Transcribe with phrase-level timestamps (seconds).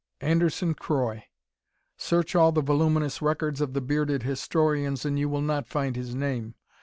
[0.21, 1.25] Anderson Croy.
[1.95, 6.15] Search all the voluminous records of the bearded historians, and you will not find his
[6.15, 6.55] name.